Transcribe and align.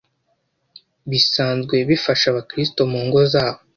bisanzwe 1.09 1.75
bifasha 1.89 2.25
Abakristo 2.29 2.81
mu 2.91 2.99
ngo 3.07 3.19
zabo, 3.33 3.59